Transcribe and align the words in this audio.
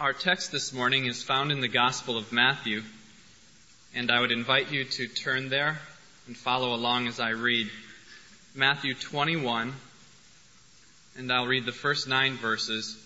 Our 0.00 0.14
text 0.14 0.50
this 0.50 0.72
morning 0.72 1.04
is 1.04 1.22
found 1.22 1.52
in 1.52 1.60
the 1.60 1.68
Gospel 1.68 2.16
of 2.16 2.32
Matthew, 2.32 2.82
and 3.94 4.10
I 4.10 4.20
would 4.20 4.32
invite 4.32 4.72
you 4.72 4.84
to 4.84 5.06
turn 5.06 5.50
there 5.50 5.78
and 6.26 6.36
follow 6.36 6.74
along 6.74 7.08
as 7.08 7.20
I 7.20 7.30
read. 7.30 7.70
Matthew 8.54 8.94
21, 8.94 9.74
and 11.18 11.30
I'll 11.30 11.46
read 11.46 11.66
the 11.66 11.72
first 11.72 12.08
nine 12.08 12.36
verses, 12.36 12.96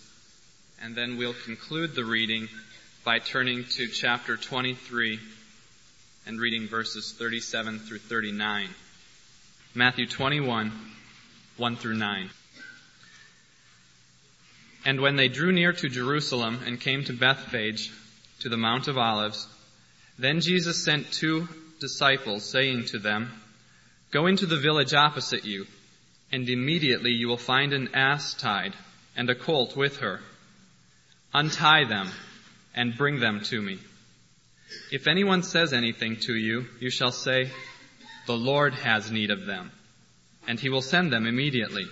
and 0.80 0.94
then 0.94 1.18
we'll 1.18 1.34
conclude 1.44 1.94
the 1.94 2.04
reading 2.04 2.48
by 3.04 3.18
turning 3.18 3.64
to 3.64 3.88
chapter 3.88 4.36
23 4.36 5.18
and 6.24 6.40
reading 6.40 6.68
verses 6.68 7.12
37 7.18 7.80
through 7.80 7.98
39. 7.98 8.68
Matthew 9.74 10.06
21, 10.06 10.72
1 11.56 11.76
through 11.76 11.96
9. 11.96 12.30
And 14.86 15.00
when 15.00 15.16
they 15.16 15.26
drew 15.26 15.50
near 15.50 15.72
to 15.72 15.88
Jerusalem 15.88 16.60
and 16.64 16.80
came 16.80 17.02
to 17.04 17.12
Bethphage, 17.12 17.90
to 18.38 18.48
the 18.48 18.56
Mount 18.56 18.86
of 18.86 18.96
Olives, 18.96 19.48
then 20.16 20.40
Jesus 20.40 20.84
sent 20.84 21.10
two 21.10 21.48
disciples, 21.80 22.48
saying 22.48 22.84
to 22.86 23.00
them, 23.00 23.32
Go 24.12 24.28
into 24.28 24.46
the 24.46 24.60
village 24.60 24.94
opposite 24.94 25.44
you, 25.44 25.66
and 26.30 26.48
immediately 26.48 27.10
you 27.10 27.26
will 27.26 27.36
find 27.36 27.72
an 27.72 27.96
ass 27.96 28.34
tied 28.34 28.74
and 29.16 29.28
a 29.28 29.34
colt 29.34 29.76
with 29.76 29.96
her. 29.96 30.20
Untie 31.34 31.84
them 31.88 32.08
and 32.72 32.96
bring 32.96 33.18
them 33.18 33.40
to 33.40 33.60
me. 33.60 33.80
If 34.92 35.08
anyone 35.08 35.42
says 35.42 35.72
anything 35.72 36.18
to 36.26 36.34
you, 36.36 36.66
you 36.78 36.90
shall 36.90 37.10
say, 37.10 37.50
The 38.28 38.36
Lord 38.36 38.74
has 38.74 39.10
need 39.10 39.32
of 39.32 39.46
them, 39.46 39.72
and 40.46 40.60
he 40.60 40.68
will 40.68 40.80
send 40.80 41.12
them 41.12 41.26
immediately. 41.26 41.86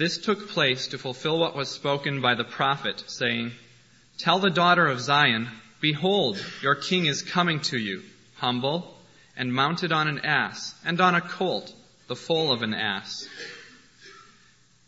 This 0.00 0.16
took 0.16 0.48
place 0.48 0.86
to 0.88 0.98
fulfill 0.98 1.38
what 1.38 1.54
was 1.54 1.68
spoken 1.68 2.22
by 2.22 2.34
the 2.34 2.42
prophet, 2.42 3.04
saying, 3.06 3.52
Tell 4.16 4.38
the 4.38 4.48
daughter 4.48 4.86
of 4.86 4.98
Zion, 4.98 5.50
Behold, 5.82 6.42
your 6.62 6.74
king 6.74 7.04
is 7.04 7.20
coming 7.20 7.60
to 7.64 7.78
you, 7.78 8.00
humble, 8.36 8.96
and 9.36 9.52
mounted 9.52 9.92
on 9.92 10.08
an 10.08 10.20
ass, 10.20 10.74
and 10.86 11.02
on 11.02 11.14
a 11.14 11.20
colt, 11.20 11.74
the 12.08 12.16
foal 12.16 12.50
of 12.50 12.62
an 12.62 12.72
ass. 12.72 13.28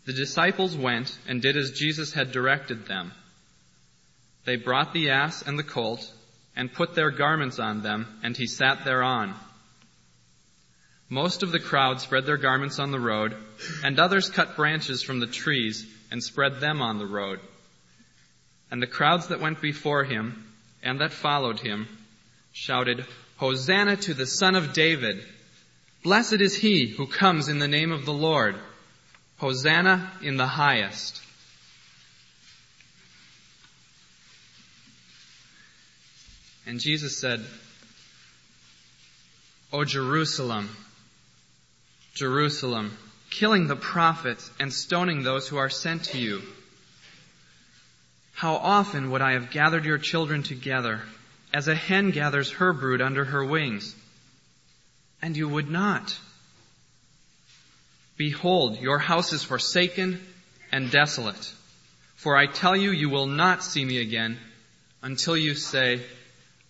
The 0.06 0.14
disciples 0.14 0.74
went 0.78 1.18
and 1.28 1.42
did 1.42 1.58
as 1.58 1.72
Jesus 1.72 2.14
had 2.14 2.32
directed 2.32 2.86
them. 2.86 3.12
They 4.46 4.56
brought 4.56 4.94
the 4.94 5.10
ass 5.10 5.42
and 5.42 5.58
the 5.58 5.62
colt, 5.62 6.10
and 6.56 6.72
put 6.72 6.94
their 6.94 7.10
garments 7.10 7.58
on 7.58 7.82
them, 7.82 8.18
and 8.22 8.34
he 8.34 8.46
sat 8.46 8.86
thereon. 8.86 9.34
Most 11.12 11.42
of 11.42 11.52
the 11.52 11.60
crowd 11.60 12.00
spread 12.00 12.24
their 12.24 12.38
garments 12.38 12.78
on 12.78 12.90
the 12.90 12.98
road, 12.98 13.36
and 13.84 14.00
others 14.00 14.30
cut 14.30 14.56
branches 14.56 15.02
from 15.02 15.20
the 15.20 15.26
trees 15.26 15.86
and 16.10 16.24
spread 16.24 16.58
them 16.58 16.80
on 16.80 16.96
the 16.96 17.06
road. 17.06 17.38
And 18.70 18.80
the 18.80 18.86
crowds 18.86 19.26
that 19.26 19.38
went 19.38 19.60
before 19.60 20.04
him 20.04 20.50
and 20.82 21.02
that 21.02 21.12
followed 21.12 21.60
him 21.60 21.86
shouted, 22.54 23.04
Hosanna 23.36 23.96
to 23.96 24.14
the 24.14 24.24
Son 24.24 24.54
of 24.54 24.72
David! 24.72 25.22
Blessed 26.02 26.40
is 26.40 26.56
he 26.56 26.86
who 26.86 27.06
comes 27.06 27.48
in 27.48 27.58
the 27.58 27.68
name 27.68 27.92
of 27.92 28.06
the 28.06 28.14
Lord! 28.14 28.56
Hosanna 29.36 30.10
in 30.22 30.38
the 30.38 30.46
highest! 30.46 31.20
And 36.64 36.80
Jesus 36.80 37.18
said, 37.18 37.44
O 39.74 39.84
Jerusalem, 39.84 40.70
Jerusalem, 42.14 42.96
killing 43.30 43.66
the 43.66 43.76
prophets 43.76 44.50
and 44.60 44.72
stoning 44.72 45.22
those 45.22 45.48
who 45.48 45.56
are 45.56 45.70
sent 45.70 46.04
to 46.04 46.18
you. 46.18 46.42
How 48.34 48.56
often 48.56 49.10
would 49.10 49.22
I 49.22 49.32
have 49.32 49.50
gathered 49.50 49.84
your 49.84 49.98
children 49.98 50.42
together, 50.42 51.00
as 51.54 51.68
a 51.68 51.74
hen 51.74 52.10
gathers 52.10 52.50
her 52.50 52.72
brood 52.72 53.00
under 53.00 53.24
her 53.24 53.44
wings, 53.44 53.94
and 55.20 55.36
you 55.36 55.48
would 55.48 55.70
not. 55.70 56.18
Behold, 58.16 58.78
your 58.78 58.98
house 58.98 59.32
is 59.32 59.42
forsaken 59.42 60.20
and 60.70 60.90
desolate. 60.90 61.52
For 62.16 62.36
I 62.36 62.46
tell 62.46 62.76
you, 62.76 62.90
you 62.90 63.08
will 63.08 63.26
not 63.26 63.64
see 63.64 63.84
me 63.84 63.98
again 63.98 64.38
until 65.02 65.36
you 65.36 65.54
say, 65.54 66.02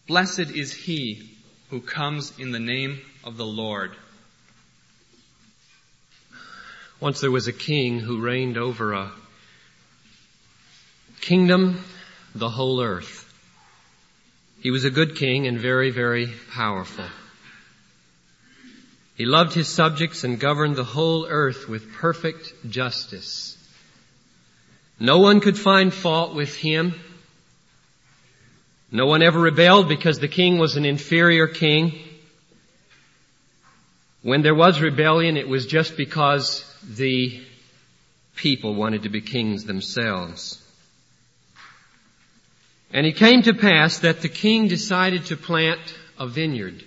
Blessed 0.06 0.50
is 0.50 0.72
he 0.72 1.31
who 1.70 1.81
comes 1.81 2.38
in 2.38 2.52
the 2.52 2.60
name 2.60 3.00
of 3.25 3.36
the 3.36 3.47
Lord. 3.47 3.94
Once 7.02 7.20
there 7.20 7.32
was 7.32 7.48
a 7.48 7.52
king 7.52 7.98
who 7.98 8.20
reigned 8.20 8.56
over 8.56 8.92
a 8.92 9.10
kingdom, 11.20 11.84
the 12.32 12.48
whole 12.48 12.80
earth. 12.80 13.28
He 14.60 14.70
was 14.70 14.84
a 14.84 14.90
good 14.90 15.16
king 15.16 15.48
and 15.48 15.58
very, 15.58 15.90
very 15.90 16.32
powerful. 16.52 17.06
He 19.16 19.24
loved 19.24 19.52
his 19.52 19.66
subjects 19.66 20.22
and 20.22 20.38
governed 20.38 20.76
the 20.76 20.84
whole 20.84 21.26
earth 21.28 21.68
with 21.68 21.92
perfect 21.92 22.52
justice. 22.70 23.58
No 25.00 25.19
one 25.19 25.40
could 25.40 25.58
find 25.58 25.92
fault 25.92 26.36
with 26.36 26.54
him. 26.54 26.94
No 28.92 29.06
one 29.06 29.24
ever 29.24 29.40
rebelled 29.40 29.88
because 29.88 30.20
the 30.20 30.28
king 30.28 30.58
was 30.58 30.76
an 30.76 30.84
inferior 30.84 31.48
king. 31.48 31.98
When 34.22 34.42
there 34.42 34.54
was 34.54 34.80
rebellion, 34.80 35.36
it 35.36 35.48
was 35.48 35.66
just 35.66 35.96
because 35.96 36.69
the 36.88 37.43
people 38.34 38.75
wanted 38.75 39.03
to 39.03 39.09
be 39.09 39.20
kings 39.20 39.65
themselves. 39.65 40.59
And 42.93 43.06
it 43.06 43.16
came 43.16 43.43
to 43.43 43.54
pass 43.54 44.00
that 44.00 44.20
the 44.20 44.28
king 44.28 44.69
decided 44.69 45.26
to 45.26 45.37
plant 45.37 45.81
a 46.19 46.26
vineyard. 46.26 46.84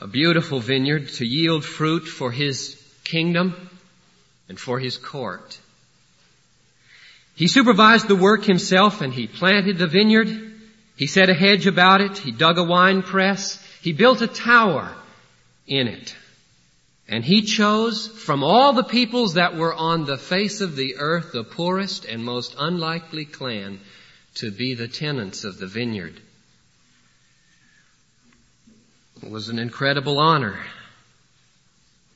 A 0.00 0.06
beautiful 0.06 0.60
vineyard 0.60 1.08
to 1.14 1.26
yield 1.26 1.64
fruit 1.64 2.00
for 2.00 2.32
his 2.32 2.82
kingdom 3.04 3.70
and 4.48 4.58
for 4.58 4.78
his 4.78 4.96
court. 4.96 5.58
He 7.36 7.48
supervised 7.48 8.08
the 8.08 8.16
work 8.16 8.44
himself 8.44 9.02
and 9.02 9.12
he 9.12 9.26
planted 9.26 9.78
the 9.78 9.86
vineyard. 9.86 10.28
He 10.96 11.06
set 11.06 11.28
a 11.28 11.34
hedge 11.34 11.66
about 11.66 12.00
it. 12.00 12.18
He 12.18 12.32
dug 12.32 12.58
a 12.58 12.64
wine 12.64 13.02
press. 13.02 13.62
He 13.82 13.92
built 13.92 14.22
a 14.22 14.26
tower 14.26 14.94
in 15.66 15.86
it. 15.86 16.16
And 17.08 17.24
he 17.24 17.42
chose 17.42 18.08
from 18.08 18.42
all 18.42 18.72
the 18.72 18.82
peoples 18.82 19.34
that 19.34 19.54
were 19.54 19.74
on 19.74 20.04
the 20.04 20.18
face 20.18 20.60
of 20.60 20.74
the 20.74 20.96
earth 20.98 21.32
the 21.32 21.44
poorest 21.44 22.04
and 22.04 22.24
most 22.24 22.56
unlikely 22.58 23.24
clan 23.24 23.80
to 24.36 24.50
be 24.50 24.74
the 24.74 24.88
tenants 24.88 25.44
of 25.44 25.58
the 25.58 25.68
vineyard. 25.68 26.20
It 29.22 29.30
was 29.30 29.48
an 29.48 29.58
incredible 29.58 30.18
honor. 30.18 30.58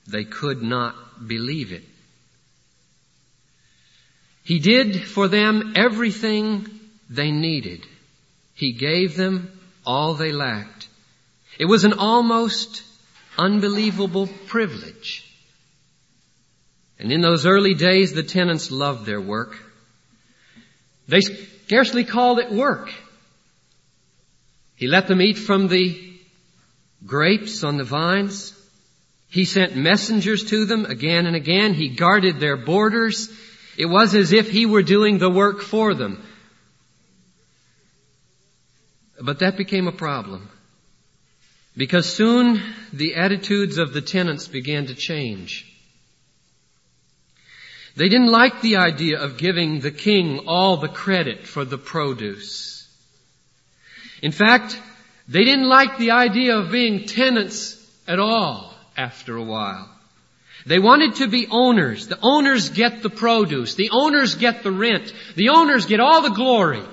They 0.08 0.24
could 0.24 0.62
not 0.62 0.94
believe 1.26 1.72
it. 1.72 1.84
He 4.44 4.58
did 4.58 5.04
for 5.04 5.28
them 5.28 5.74
everything 5.76 6.68
they 7.08 7.30
needed. 7.30 7.86
He 8.54 8.72
gave 8.72 9.16
them 9.16 9.52
all 9.86 10.14
they 10.14 10.32
lacked. 10.32 10.88
It 11.58 11.66
was 11.66 11.84
an 11.84 11.92
almost 11.92 12.82
unbelievable 13.38 14.28
privilege. 14.46 15.26
And 16.98 17.10
in 17.10 17.20
those 17.22 17.46
early 17.46 17.74
days, 17.74 18.12
the 18.12 18.22
tenants 18.22 18.70
loved 18.70 19.06
their 19.06 19.20
work. 19.20 19.56
They 21.08 21.20
scarcely 21.20 22.04
called 22.04 22.38
it 22.38 22.52
work. 22.52 22.91
He 24.76 24.86
let 24.86 25.08
them 25.08 25.20
eat 25.20 25.38
from 25.38 25.68
the 25.68 25.98
grapes 27.06 27.64
on 27.64 27.76
the 27.76 27.84
vines. 27.84 28.54
He 29.30 29.44
sent 29.44 29.76
messengers 29.76 30.44
to 30.50 30.64
them 30.64 30.84
again 30.84 31.26
and 31.26 31.36
again. 31.36 31.74
He 31.74 31.88
guarded 31.88 32.41
their 32.41 32.56
borders. 32.56 33.30
It 33.78 33.86
was 33.86 34.14
as 34.14 34.32
if 34.32 34.50
he 34.50 34.66
were 34.66 34.82
doing 34.82 35.18
the 35.18 35.30
work 35.30 35.62
for 35.62 35.94
them. 35.94 36.22
But 39.21 39.41
that 39.41 39.56
became 39.56 39.86
a 39.86 39.92
problem. 39.92 40.48
Because 41.80 42.04
soon 42.04 42.60
the 42.92 43.15
attitudes 43.15 43.78
of 43.78 43.94
the 43.94 44.03
tenants 44.03 44.47
began 44.47 44.88
to 44.88 44.94
change. 44.94 45.65
They 47.97 48.10
didn't 48.10 48.30
like 48.30 48.60
the 48.60 48.77
idea 48.77 49.18
of 49.18 49.38
giving 49.38 49.80
the 49.80 49.91
king 49.91 50.44
all 50.47 50.77
the 50.77 50.91
credit 50.91 51.47
for 51.47 51.65
the 51.65 51.78
produce. 51.78 52.86
In 54.21 54.30
fact, 54.30 54.78
they 55.27 55.42
didn't 55.42 55.71
like 55.71 55.97
the 55.97 56.10
idea 56.10 56.59
of 56.59 56.71
being 56.71 57.06
tenants 57.06 57.78
at 58.06 58.18
all 58.18 58.74
after 58.94 59.36
a 59.36 59.42
while. 59.42 59.88
They 60.66 60.78
wanted 60.78 61.15
to 61.15 61.28
be 61.28 61.48
owners. 61.50 62.09
The 62.09 62.18
owners 62.21 62.68
get 62.68 63.03
the 63.03 63.09
produce. 63.09 63.74
The 63.74 63.88
owners 63.91 64.34
get 64.34 64.62
the 64.62 64.71
rent. 64.71 65.15
The 65.34 65.48
owners 65.48 65.86
get 65.86 65.98
all 65.98 66.21
the 66.21 66.36
glory. 66.42 66.84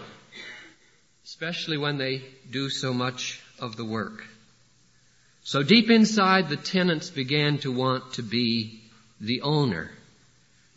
Especially 1.26 1.78
when 1.78 1.98
they 1.98 2.24
do 2.50 2.70
so 2.70 2.94
much 2.94 3.42
of 3.60 3.76
the 3.76 3.84
work. 3.84 4.24
So 5.48 5.64
deep 5.64 5.90
inside, 5.90 6.50
the 6.50 6.58
tenants 6.58 7.10
began 7.10 7.60
to 7.60 7.72
want 7.72 8.16
to 8.16 8.22
be 8.22 8.82
the 9.22 9.44
owner. 9.44 9.90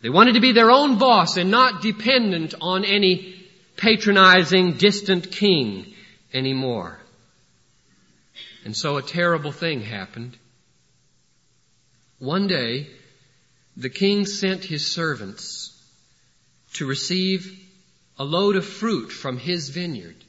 They 0.01 0.11
wanted 0.11 0.35
to 0.35 0.41
be 0.41 0.53
their 0.53 0.71
own 0.71 0.97
boss 0.97 1.37
and 1.37 1.51
not 1.51 1.83
dependent 1.83 2.55
on 2.61 2.85
any 2.85 3.35
patronizing, 3.77 4.75
distant 4.75 5.33
king 5.33 5.93
anymore. 6.33 7.01
And 8.65 8.77
so 8.77 8.97
a 8.97 9.03
terrible 9.03 9.51
thing 9.51 9.81
happened. 9.81 10.39
One 12.21 12.47
day, 12.47 12.87
the 13.77 13.91
king 13.91 14.25
sent 14.25 14.63
his 14.63 14.87
servants 14.87 15.77
to 16.75 16.87
receive 16.87 17.59
a 18.21 18.25
load 18.25 18.55
of 18.55 18.65
fruit 18.65 19.11
from 19.11 19.37
his 19.37 19.71
vineyard. 19.71 20.20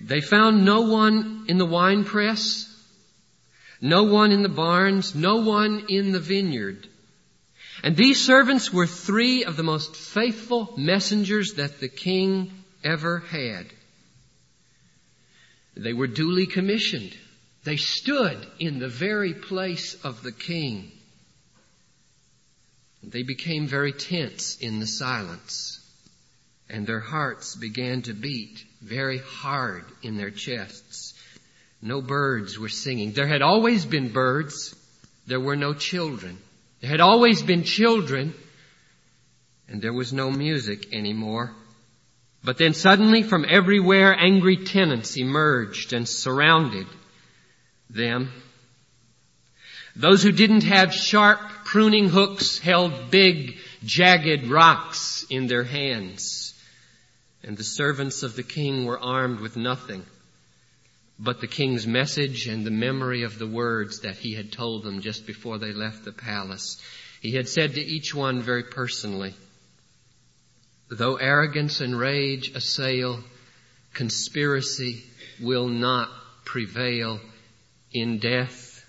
They 0.00 0.20
found 0.20 0.64
no 0.64 0.82
one 0.82 1.46
in 1.48 1.58
the 1.58 1.66
wine 1.66 2.04
press, 2.04 2.72
no 3.80 4.04
one 4.04 4.32
in 4.32 4.42
the 4.42 4.48
barns, 4.48 5.14
no 5.14 5.36
one 5.36 5.86
in 5.88 6.12
the 6.12 6.20
vineyard. 6.20 6.88
And 7.82 7.96
these 7.96 8.20
servants 8.20 8.72
were 8.72 8.86
three 8.86 9.44
of 9.44 9.56
the 9.56 9.62
most 9.62 9.94
faithful 9.96 10.74
messengers 10.76 11.54
that 11.54 11.80
the 11.80 11.88
king 11.88 12.52
ever 12.82 13.18
had. 13.18 13.66
They 15.76 15.92
were 15.92 16.06
duly 16.06 16.46
commissioned. 16.46 17.14
They 17.64 17.76
stood 17.76 18.46
in 18.58 18.78
the 18.78 18.88
very 18.88 19.34
place 19.34 19.94
of 20.04 20.22
the 20.22 20.32
king. 20.32 20.90
They 23.02 23.22
became 23.22 23.66
very 23.66 23.92
tense 23.92 24.56
in 24.56 24.80
the 24.80 24.86
silence, 24.86 25.80
and 26.68 26.86
their 26.86 27.00
hearts 27.00 27.54
began 27.54 28.02
to 28.02 28.12
beat 28.12 28.64
very 28.82 29.18
hard 29.18 29.84
in 30.02 30.16
their 30.16 30.30
chests. 30.30 31.14
No 31.80 32.00
birds 32.00 32.58
were 32.58 32.68
singing. 32.68 33.12
There 33.12 33.26
had 33.26 33.42
always 33.42 33.84
been 33.84 34.12
birds. 34.12 34.74
There 35.26 35.40
were 35.40 35.56
no 35.56 35.74
children. 35.74 36.38
There 36.80 36.90
had 36.90 37.00
always 37.00 37.42
been 37.42 37.64
children, 37.64 38.34
and 39.68 39.80
there 39.80 39.92
was 39.92 40.12
no 40.12 40.30
music 40.30 40.92
anymore. 40.92 41.52
But 42.42 42.58
then 42.58 42.74
suddenly 42.74 43.22
from 43.22 43.44
everywhere 43.48 44.14
angry 44.14 44.64
tenants 44.64 45.16
emerged 45.16 45.92
and 45.92 46.08
surrounded 46.08 46.86
them. 47.90 48.30
Those 49.94 50.22
who 50.22 50.32
didn't 50.32 50.64
have 50.64 50.92
sharp 50.92 51.40
pruning 51.64 52.08
hooks 52.08 52.58
held 52.58 53.10
big 53.10 53.56
jagged 53.84 54.46
rocks 54.46 55.24
in 55.30 55.46
their 55.46 55.64
hands. 55.64 56.54
And 57.46 57.56
the 57.56 57.64
servants 57.64 58.22
of 58.22 58.36
the 58.36 58.42
king 58.42 58.84
were 58.84 58.98
armed 58.98 59.40
with 59.40 59.56
nothing 59.56 60.04
but 61.18 61.40
the 61.40 61.46
king's 61.46 61.86
message 61.86 62.46
and 62.46 62.64
the 62.64 62.70
memory 62.70 63.22
of 63.22 63.38
the 63.38 63.46
words 63.46 64.00
that 64.00 64.16
he 64.16 64.34
had 64.34 64.52
told 64.52 64.82
them 64.82 65.00
just 65.00 65.26
before 65.26 65.58
they 65.58 65.72
left 65.72 66.04
the 66.04 66.12
palace. 66.12 66.80
He 67.20 67.32
had 67.32 67.48
said 67.48 67.74
to 67.74 67.80
each 67.80 68.14
one 68.14 68.42
very 68.42 68.64
personally, 68.64 69.34
though 70.90 71.16
arrogance 71.16 71.80
and 71.80 71.98
rage 71.98 72.54
assail, 72.54 73.24
conspiracy 73.94 75.02
will 75.40 75.68
not 75.68 76.10
prevail 76.44 77.20
in 77.92 78.18
death. 78.18 78.84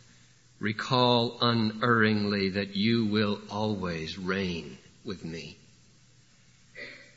Recall 0.59 1.37
unerringly 1.39 2.49
that 2.49 2.75
you 2.75 3.05
will 3.05 3.39
always 3.49 4.17
reign 4.17 4.77
with 5.05 5.23
me. 5.23 5.57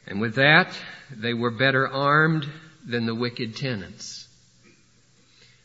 And 0.07 0.21
with 0.21 0.37
that, 0.37 0.77
they 1.11 1.35
were 1.35 1.51
better 1.51 1.89
armed 1.89 2.47
than 2.85 3.07
the 3.07 3.15
wicked 3.15 3.57
tenants 3.57 4.21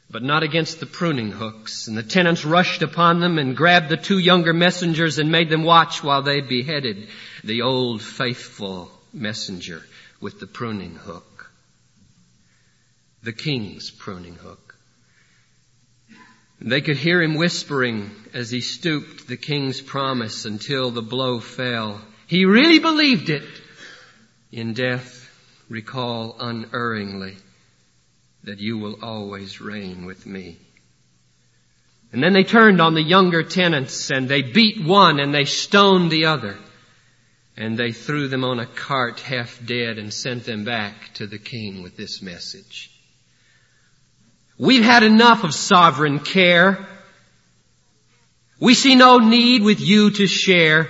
but 0.09 0.23
not 0.23 0.43
against 0.43 0.79
the 0.79 0.85
pruning 0.85 1.31
hooks. 1.31 1.87
And 1.87 1.97
the 1.97 2.03
tenants 2.03 2.45
rushed 2.45 2.81
upon 2.81 3.19
them 3.19 3.37
and 3.37 3.57
grabbed 3.57 3.89
the 3.89 3.97
two 3.97 4.17
younger 4.17 4.53
messengers 4.53 5.19
and 5.19 5.31
made 5.31 5.49
them 5.49 5.63
watch 5.63 6.03
while 6.03 6.21
they 6.21 6.41
beheaded 6.41 7.07
the 7.43 7.63
old 7.63 8.01
faithful 8.01 8.91
messenger 9.11 9.83
with 10.21 10.39
the 10.39 10.47
pruning 10.47 10.95
hook. 10.95 11.51
The 13.23 13.33
king's 13.33 13.89
pruning 13.91 14.35
hook. 14.35 14.77
They 16.61 16.81
could 16.81 16.97
hear 16.97 17.21
him 17.21 17.35
whispering 17.35 18.11
as 18.33 18.49
he 18.49 18.61
stooped 18.61 19.27
the 19.27 19.37
king's 19.37 19.81
promise 19.81 20.45
until 20.45 20.91
the 20.91 21.01
blow 21.01 21.39
fell. 21.39 21.99
He 22.27 22.45
really 22.45 22.79
believed 22.79 23.29
it. 23.29 23.43
In 24.55 24.73
death, 24.73 25.29
recall 25.67 26.37
unerringly 26.39 27.35
that 28.45 28.61
you 28.61 28.77
will 28.77 29.03
always 29.03 29.59
reign 29.59 30.05
with 30.05 30.25
me. 30.25 30.57
And 32.13 32.23
then 32.23 32.31
they 32.31 32.45
turned 32.45 32.79
on 32.79 32.93
the 32.93 33.01
younger 33.01 33.43
tenants 33.43 34.11
and 34.11 34.29
they 34.29 34.43
beat 34.43 34.81
one 34.81 35.19
and 35.19 35.33
they 35.33 35.43
stoned 35.43 36.09
the 36.09 36.27
other. 36.27 36.57
And 37.57 37.77
they 37.77 37.91
threw 37.91 38.29
them 38.29 38.45
on 38.45 38.59
a 38.59 38.65
cart 38.65 39.19
half 39.19 39.59
dead 39.65 39.97
and 39.97 40.13
sent 40.13 40.45
them 40.45 40.63
back 40.63 41.13
to 41.15 41.27
the 41.27 41.37
king 41.37 41.83
with 41.83 41.97
this 41.97 42.21
message. 42.21 42.97
We've 44.57 44.85
had 44.85 45.03
enough 45.03 45.43
of 45.43 45.53
sovereign 45.53 46.19
care. 46.19 46.87
We 48.61 48.73
see 48.73 48.95
no 48.95 49.17
need 49.17 49.63
with 49.63 49.81
you 49.81 50.11
to 50.11 50.27
share. 50.27 50.87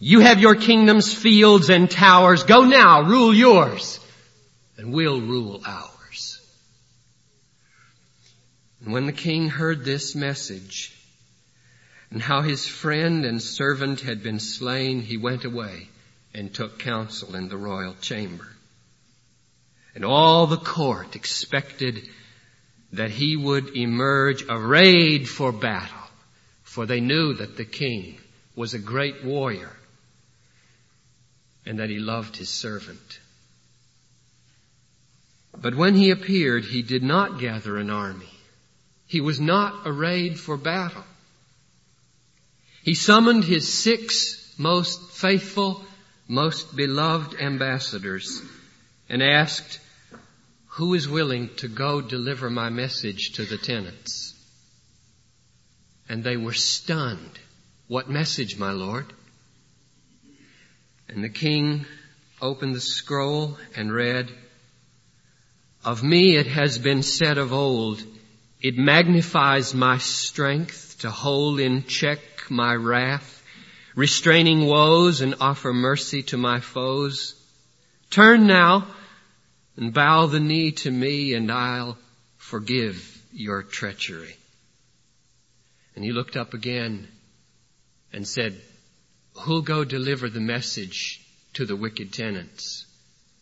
You 0.00 0.20
have 0.20 0.38
your 0.38 0.54
kingdom's 0.54 1.12
fields 1.12 1.70
and 1.70 1.90
towers. 1.90 2.44
Go 2.44 2.62
now, 2.62 3.02
rule 3.02 3.34
yours, 3.34 3.98
and 4.76 4.92
we'll 4.92 5.20
rule 5.20 5.60
ours. 5.66 6.40
And 8.80 8.92
when 8.92 9.06
the 9.06 9.12
king 9.12 9.48
heard 9.48 9.84
this 9.84 10.14
message, 10.14 10.94
and 12.10 12.22
how 12.22 12.42
his 12.42 12.66
friend 12.66 13.24
and 13.24 13.42
servant 13.42 14.00
had 14.00 14.22
been 14.22 14.38
slain, 14.38 15.02
he 15.02 15.16
went 15.16 15.44
away 15.44 15.88
and 16.32 16.54
took 16.54 16.78
counsel 16.78 17.34
in 17.34 17.48
the 17.48 17.56
royal 17.56 17.94
chamber. 18.00 18.46
And 19.96 20.04
all 20.04 20.46
the 20.46 20.58
court 20.58 21.16
expected 21.16 22.08
that 22.92 23.10
he 23.10 23.36
would 23.36 23.76
emerge 23.76 24.44
arrayed 24.48 25.28
for 25.28 25.50
battle, 25.50 25.98
for 26.62 26.86
they 26.86 27.00
knew 27.00 27.34
that 27.34 27.56
the 27.56 27.64
king 27.64 28.18
was 28.54 28.74
a 28.74 28.78
great 28.78 29.24
warrior 29.24 29.77
and 31.68 31.80
that 31.80 31.90
he 31.90 31.98
loved 31.98 32.34
his 32.34 32.48
servant. 32.48 33.20
But 35.60 35.74
when 35.74 35.94
he 35.94 36.10
appeared, 36.10 36.64
he 36.64 36.80
did 36.80 37.02
not 37.02 37.38
gather 37.38 37.76
an 37.76 37.90
army. 37.90 38.30
He 39.06 39.20
was 39.20 39.38
not 39.38 39.82
arrayed 39.84 40.40
for 40.40 40.56
battle. 40.56 41.04
He 42.82 42.94
summoned 42.94 43.44
his 43.44 43.70
six 43.70 44.54
most 44.56 45.10
faithful, 45.10 45.84
most 46.26 46.74
beloved 46.74 47.38
ambassadors 47.38 48.40
and 49.10 49.22
asked, 49.22 49.78
who 50.68 50.94
is 50.94 51.06
willing 51.06 51.50
to 51.56 51.68
go 51.68 52.00
deliver 52.00 52.48
my 52.48 52.70
message 52.70 53.32
to 53.32 53.44
the 53.44 53.58
tenants? 53.58 54.32
And 56.08 56.24
they 56.24 56.38
were 56.38 56.54
stunned. 56.54 57.38
What 57.88 58.08
message, 58.08 58.58
my 58.58 58.70
Lord? 58.70 59.12
And 61.08 61.24
the 61.24 61.28
king 61.28 61.86
opened 62.40 62.74
the 62.74 62.80
scroll 62.80 63.56
and 63.74 63.92
read, 63.92 64.30
Of 65.84 66.02
me 66.02 66.36
it 66.36 66.46
has 66.46 66.78
been 66.78 67.02
said 67.02 67.38
of 67.38 67.52
old, 67.52 68.02
it 68.60 68.76
magnifies 68.76 69.74
my 69.74 69.98
strength 69.98 70.98
to 71.00 71.10
hold 71.10 71.60
in 71.60 71.84
check 71.84 72.20
my 72.50 72.74
wrath, 72.74 73.42
restraining 73.94 74.66
woes 74.66 75.20
and 75.20 75.36
offer 75.40 75.72
mercy 75.72 76.22
to 76.24 76.36
my 76.36 76.60
foes. 76.60 77.34
Turn 78.10 78.46
now 78.46 78.86
and 79.76 79.94
bow 79.94 80.26
the 80.26 80.40
knee 80.40 80.72
to 80.72 80.90
me 80.90 81.34
and 81.34 81.50
I'll 81.50 81.96
forgive 82.36 83.22
your 83.32 83.62
treachery. 83.62 84.36
And 85.94 86.04
he 86.04 86.12
looked 86.12 86.36
up 86.36 86.54
again 86.54 87.08
and 88.12 88.26
said, 88.26 88.60
who'll 89.40 89.62
go 89.62 89.84
deliver 89.84 90.28
the 90.28 90.40
message 90.40 91.20
to 91.54 91.64
the 91.64 91.76
wicked 91.76 92.12
tenants? 92.12 92.86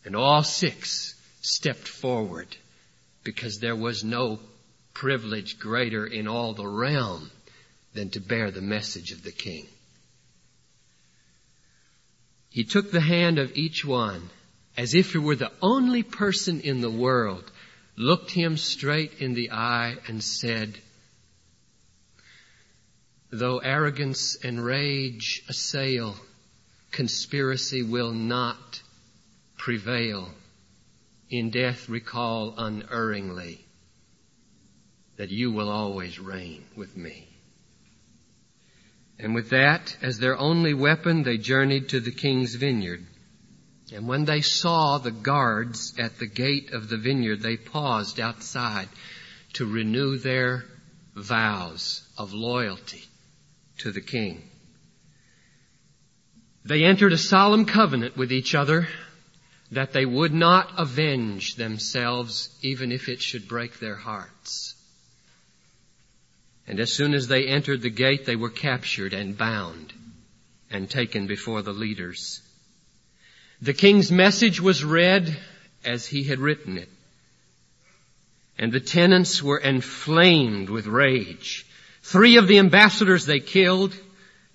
And 0.05 0.15
all 0.15 0.43
six 0.43 1.15
stepped 1.41 1.87
forward 1.87 2.55
because 3.23 3.59
there 3.59 3.75
was 3.75 4.03
no 4.03 4.39
privilege 4.93 5.59
greater 5.59 6.05
in 6.05 6.27
all 6.27 6.53
the 6.53 6.67
realm 6.67 7.29
than 7.93 8.09
to 8.11 8.19
bear 8.19 8.51
the 8.51 8.61
message 8.61 9.11
of 9.11 9.23
the 9.23 9.31
king. 9.31 9.67
He 12.49 12.63
took 12.63 12.91
the 12.91 13.01
hand 13.01 13.37
of 13.37 13.55
each 13.55 13.85
one 13.85 14.29
as 14.77 14.93
if 14.93 15.11
he 15.11 15.17
were 15.17 15.35
the 15.35 15.51
only 15.61 16.03
person 16.03 16.61
in 16.61 16.81
the 16.81 16.89
world, 16.89 17.51
looked 17.95 18.31
him 18.31 18.57
straight 18.57 19.13
in 19.19 19.33
the 19.33 19.51
eye 19.51 19.95
and 20.07 20.23
said, 20.23 20.77
though 23.29 23.57
arrogance 23.59 24.35
and 24.43 24.63
rage 24.63 25.43
assail, 25.49 26.15
conspiracy 26.91 27.83
will 27.83 28.11
not 28.11 28.81
prevail. 29.57 30.29
In 31.29 31.49
death 31.49 31.89
recall 31.89 32.55
unerringly 32.57 33.65
that 35.17 35.29
you 35.29 35.51
will 35.51 35.69
always 35.69 36.19
reign 36.19 36.63
with 36.75 36.95
me. 36.95 37.27
And 39.19 39.35
with 39.35 39.49
that 39.49 39.97
as 40.01 40.19
their 40.19 40.37
only 40.37 40.73
weapon, 40.73 41.23
they 41.23 41.37
journeyed 41.37 41.89
to 41.89 41.99
the 41.99 42.11
king's 42.11 42.55
vineyard. 42.55 43.05
And 43.91 44.07
when 44.07 44.25
they 44.25 44.41
saw 44.41 44.99
the 44.99 45.11
guards 45.11 45.95
at 45.97 46.17
the 46.17 46.27
gate 46.27 46.71
of 46.71 46.87
the 46.87 46.97
vineyard, 46.97 47.41
they 47.41 47.57
paused 47.57 48.19
outside 48.19 48.87
to 49.53 49.65
renew 49.65 50.17
their 50.17 50.65
vows 51.15 52.07
of 52.17 52.33
loyalty 52.33 53.06
to 53.79 53.91
the 53.91 54.01
king. 54.01 54.43
They 56.65 56.83
entered 56.83 57.13
a 57.13 57.17
solemn 57.17 57.65
covenant 57.65 58.17
with 58.17 58.31
each 58.31 58.53
other 58.53 58.87
that 59.71 59.93
they 59.93 60.05
would 60.05 60.33
not 60.33 60.73
avenge 60.77 61.55
themselves 61.55 62.49
even 62.61 62.91
if 62.91 63.09
it 63.09 63.21
should 63.21 63.47
break 63.47 63.79
their 63.79 63.95
hearts. 63.95 64.75
And 66.67 66.79
as 66.79 66.91
soon 66.91 67.13
as 67.13 67.27
they 67.27 67.47
entered 67.47 67.81
the 67.81 67.89
gate, 67.89 68.25
they 68.25 68.35
were 68.35 68.49
captured 68.49 69.13
and 69.13 69.37
bound 69.37 69.93
and 70.69 70.89
taken 70.89 71.27
before 71.27 71.61
the 71.61 71.73
leaders. 71.73 72.41
The 73.61 73.73
king's 73.73 74.11
message 74.11 74.59
was 74.59 74.83
read 74.83 75.37
as 75.85 76.05
he 76.05 76.23
had 76.23 76.39
written 76.39 76.77
it. 76.77 76.89
And 78.57 78.71
the 78.71 78.79
tenants 78.79 79.41
were 79.41 79.59
inflamed 79.59 80.69
with 80.69 80.87
rage. 80.87 81.65
Three 82.07 82.37
of 82.37 82.47
the 82.47 82.59
ambassadors 82.59 83.25
they 83.25 83.39
killed. 83.39 83.93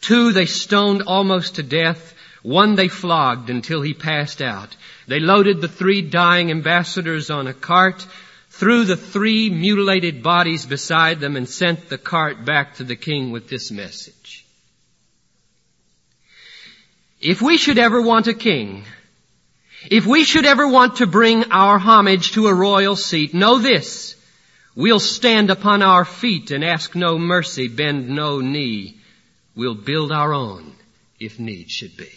Two 0.01 0.33
they 0.33 0.47
stoned 0.47 1.03
almost 1.03 1.57
to 1.57 1.63
death. 1.63 2.15
One 2.43 2.75
they 2.75 2.89
flogged 2.89 3.51
until 3.51 3.83
he 3.83 3.95
passed 3.95 4.41
out. 4.41 4.75
They 5.07 5.21
loaded 5.21 5.61
the 5.61 5.69
three 5.69 6.03
dying 6.03 6.51
ambassadors 6.51 7.31
on 7.31 7.47
a 7.47 7.55
cart 7.55 8.07
threw 8.53 8.85
the 8.85 8.97
three 8.97 9.51
mutilated 9.51 10.23
bodies 10.23 10.67
beside 10.67 11.21
them 11.21 11.37
and 11.37 11.49
sent 11.49 11.89
the 11.89 11.99
cart 11.99 12.45
back 12.45 12.77
to 12.77 12.85
the 12.85 12.97
king 12.97 13.31
with 13.31 13.49
this 13.49 13.71
message. 13.71 14.47
If 17.21 17.41
we 17.41 17.57
should 17.57 17.79
ever 17.79 18.01
want 18.01 18.27
a 18.27 18.35
king, 18.35 18.85
if 19.91 20.07
we 20.07 20.25
should 20.25 20.45
ever 20.45 20.69
want 20.69 20.97
to 20.97 21.07
bring 21.07 21.51
our 21.51 21.79
homage 21.79 22.33
to 22.33 22.47
a 22.47 22.55
royal 22.55 22.95
seat, 22.95 23.33
know 23.33 23.59
this, 23.59 24.17
we'll 24.75 25.01
stand 25.01 25.51
upon 25.51 25.83
our 25.83 26.05
feet 26.05 26.51
and 26.51 26.65
ask 26.65 26.95
no 26.95 27.19
mercy, 27.19 27.69
bend 27.69 28.09
no 28.09 28.41
knee. 28.41 28.97
We'll 29.55 29.75
build 29.75 30.13
our 30.13 30.33
own 30.33 30.75
if 31.19 31.39
need 31.39 31.71
should 31.71 31.97
be. 31.97 32.11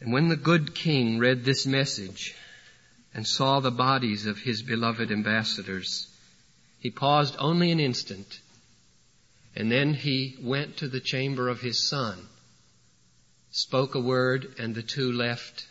And 0.00 0.12
when 0.12 0.28
the 0.28 0.36
good 0.36 0.74
king 0.74 1.18
read 1.18 1.44
this 1.44 1.66
message, 1.66 2.34
and 3.14 3.26
saw 3.26 3.58
the 3.58 3.70
bodies 3.70 4.26
of 4.26 4.38
his 4.38 4.62
beloved 4.62 5.10
ambassadors, 5.10 6.06
he 6.78 6.90
paused 6.90 7.34
only 7.38 7.72
an 7.72 7.80
instant, 7.80 8.40
and 9.56 9.72
then 9.72 9.94
he 9.94 10.36
went 10.40 10.76
to 10.76 10.88
the 10.88 11.00
chamber 11.00 11.48
of 11.48 11.60
his 11.60 11.88
son, 11.88 12.16
spoke 13.50 13.96
a 13.96 14.00
word, 14.00 14.54
and 14.58 14.74
the 14.74 14.82
two 14.82 15.10
left 15.10 15.66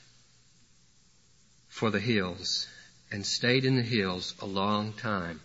for 1.70 1.89
the 1.89 2.00
hills 2.00 2.67
and 3.12 3.26
stayed 3.26 3.66
in 3.66 3.76
the 3.76 3.82
hills 3.82 4.36
a 4.42 4.46
long 4.46 4.94
time. 4.94 5.40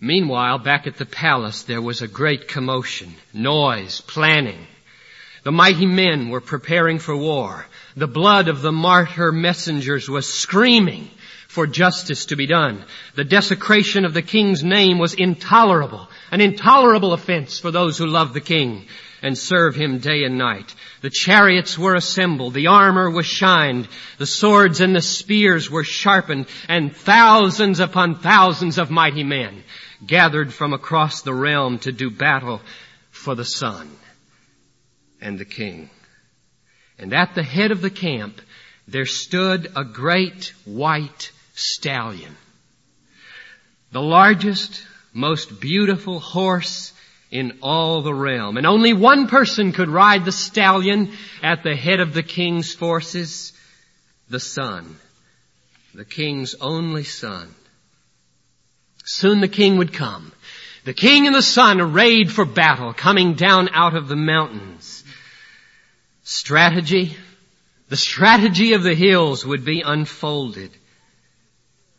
Meanwhile, 0.00 0.58
back 0.60 0.86
at 0.86 0.96
the 0.96 1.06
palace, 1.06 1.64
there 1.64 1.82
was 1.82 2.00
a 2.00 2.08
great 2.08 2.48
commotion, 2.48 3.14
noise, 3.34 4.00
planning. 4.00 4.66
The 5.42 5.52
mighty 5.52 5.86
men 5.86 6.30
were 6.30 6.40
preparing 6.40 6.98
for 6.98 7.16
war. 7.16 7.66
The 7.96 8.08
blood 8.08 8.48
of 8.48 8.62
the 8.62 8.72
martyr 8.72 9.30
messengers 9.30 10.08
was 10.08 10.32
screaming 10.32 11.10
for 11.48 11.66
justice 11.66 12.26
to 12.26 12.36
be 12.36 12.46
done. 12.46 12.84
The 13.14 13.24
desecration 13.24 14.04
of 14.04 14.14
the 14.14 14.22
king's 14.22 14.64
name 14.64 14.98
was 14.98 15.14
intolerable, 15.14 16.08
an 16.30 16.40
intolerable 16.40 17.12
offense 17.12 17.58
for 17.58 17.70
those 17.70 17.98
who 17.98 18.06
loved 18.06 18.34
the 18.34 18.40
king 18.40 18.86
and 19.22 19.36
serve 19.36 19.74
him 19.74 19.98
day 19.98 20.24
and 20.24 20.38
night. 20.38 20.74
The 21.00 21.10
chariots 21.10 21.78
were 21.78 21.94
assembled, 21.94 22.54
the 22.54 22.68
armor 22.68 23.10
was 23.10 23.26
shined, 23.26 23.88
the 24.18 24.26
swords 24.26 24.80
and 24.80 24.94
the 24.94 25.02
spears 25.02 25.70
were 25.70 25.84
sharpened, 25.84 26.46
and 26.68 26.94
thousands 26.94 27.80
upon 27.80 28.20
thousands 28.20 28.78
of 28.78 28.90
mighty 28.90 29.24
men 29.24 29.62
gathered 30.06 30.52
from 30.52 30.72
across 30.72 31.22
the 31.22 31.34
realm 31.34 31.78
to 31.80 31.92
do 31.92 32.10
battle 32.10 32.60
for 33.10 33.34
the 33.34 33.44
son 33.44 33.90
and 35.20 35.38
the 35.38 35.44
king. 35.44 35.90
And 36.98 37.12
at 37.14 37.34
the 37.34 37.42
head 37.42 37.70
of 37.70 37.80
the 37.80 37.90
camp, 37.90 38.40
there 38.86 39.06
stood 39.06 39.72
a 39.76 39.84
great 39.84 40.52
white 40.64 41.32
stallion. 41.54 42.36
The 43.92 44.02
largest, 44.02 44.82
most 45.12 45.60
beautiful 45.60 46.20
horse 46.20 46.92
in 47.30 47.58
all 47.62 48.02
the 48.02 48.14
realm. 48.14 48.56
And 48.56 48.66
only 48.66 48.92
one 48.92 49.28
person 49.28 49.72
could 49.72 49.88
ride 49.88 50.24
the 50.24 50.32
stallion 50.32 51.12
at 51.42 51.62
the 51.62 51.76
head 51.76 52.00
of 52.00 52.12
the 52.12 52.22
king's 52.22 52.74
forces, 52.74 53.52
the 54.28 54.40
son, 54.40 54.96
the 55.94 56.04
king's 56.04 56.54
only 56.60 57.04
son. 57.04 57.54
Soon 59.04 59.40
the 59.40 59.48
king 59.48 59.78
would 59.78 59.92
come. 59.92 60.32
The 60.84 60.94
king 60.94 61.26
and 61.26 61.34
the 61.34 61.42
son 61.42 61.80
arrayed 61.80 62.32
for 62.32 62.44
battle, 62.44 62.92
coming 62.92 63.34
down 63.34 63.68
out 63.72 63.94
of 63.94 64.08
the 64.08 64.16
mountains 64.16 65.04
strategy, 66.30 67.16
the 67.88 67.96
strategy 67.96 68.74
of 68.74 68.84
the 68.84 68.94
hills 68.94 69.44
would 69.44 69.64
be 69.64 69.82
unfolded. 69.84 70.70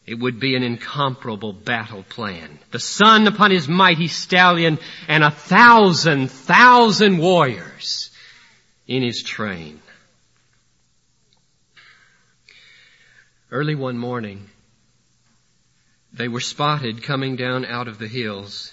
It 0.05 0.20
would 0.20 0.39
be 0.39 0.55
an 0.55 0.63
incomparable 0.63 1.53
battle 1.53 2.03
plan. 2.03 2.60
The 2.72 2.79
son 2.79 3.27
upon 3.27 3.51
his 3.51 3.67
mighty 3.67 4.08
stallion 4.08 4.79
and 5.08 5.24
a 5.24 5.31
thousand, 5.31 6.31
thousand 6.31 7.20
warriors 7.20 8.10
in 8.88 9.03
his 9.03 9.22
train. 9.24 9.79
Early 13.51 13.75
one 13.75 13.98
morning, 13.98 14.50
they 16.13 16.27
were 16.27 16.39
spotted 16.39 17.03
coming 17.03 17.36
down 17.36 17.65
out 17.65 17.88
of 17.88 18.00
the 18.00 18.08
hills, 18.08 18.72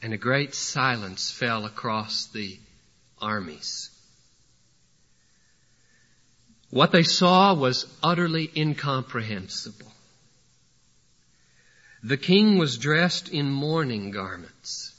and 0.00 0.12
a 0.12 0.18
great 0.18 0.54
silence 0.54 1.30
fell 1.30 1.66
across 1.66 2.26
the 2.26 2.58
armies. 3.20 3.90
What 6.70 6.92
they 6.92 7.02
saw 7.02 7.52
was 7.54 7.86
utterly 8.02 8.50
incomprehensible. 8.56 9.92
The 12.02 12.16
king 12.16 12.56
was 12.56 12.78
dressed 12.78 13.28
in 13.28 13.50
mourning 13.50 14.10
garments, 14.10 14.94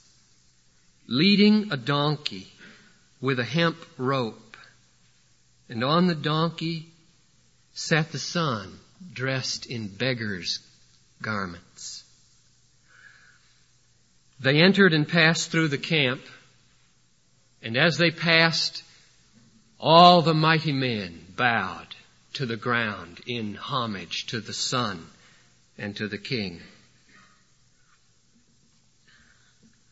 leading 1.08 1.72
a 1.72 1.78
donkey 1.78 2.52
with 3.20 3.40
a 3.40 3.44
hemp 3.44 3.78
rope, 3.98 4.56
and 5.68 5.84
on 5.84 6.08
the 6.08 6.16
donkey 6.16 6.90
sat 7.74 8.12
the 8.12 8.20
son 8.20 8.80
dressed 9.14 9.66
in 9.66 9.88
beggar's 9.88 10.60
garments. 11.22 12.04
They 14.40 14.62
entered 14.62 14.94
and 14.94 15.08
passed 15.08 15.52
through 15.52 15.70
the 15.70 15.78
camp, 15.78 16.22
and 17.62 17.78
as 17.78 17.98
they 17.98 18.12
passed, 18.12 18.84
all 19.80 20.22
the 20.22 20.34
mighty 20.34 20.72
men 20.72 21.26
bowed 21.36 21.96
to 22.34 22.46
the 22.46 22.58
ground 22.58 23.22
in 23.26 23.56
homage 23.56 24.28
to 24.28 24.40
the 24.40 24.54
Son 24.54 25.06
and 25.78 25.96
to 25.98 26.08
the 26.08 26.18
King. 26.18 26.62